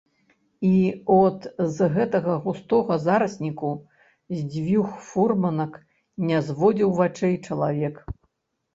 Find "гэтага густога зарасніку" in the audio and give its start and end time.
1.97-3.71